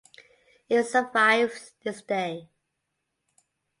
It 0.67 0.85
survives 0.85 1.73
this 1.83 2.01
day. 2.01 2.49